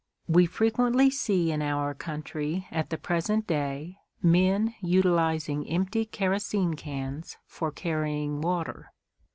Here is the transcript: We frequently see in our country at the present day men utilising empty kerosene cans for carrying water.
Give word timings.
We 0.27 0.47
frequently 0.47 1.11
see 1.11 1.51
in 1.51 1.61
our 1.61 1.93
country 1.93 2.65
at 2.71 2.89
the 2.89 2.97
present 2.97 3.45
day 3.45 3.97
men 4.19 4.73
utilising 4.81 5.67
empty 5.69 6.05
kerosene 6.05 6.73
cans 6.73 7.37
for 7.45 7.71
carrying 7.71 8.41
water. 8.41 8.93